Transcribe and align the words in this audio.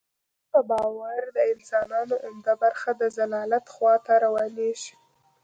دوی 0.03 0.47
په 0.53 0.59
باور 0.69 1.21
د 1.35 1.37
انسانانو 1.53 2.15
عمده 2.25 2.53
برخه 2.63 2.89
د 3.01 3.03
ضلالت 3.17 3.65
خوا 3.73 3.95
ته 4.05 4.13
روانیږي. 4.25 4.93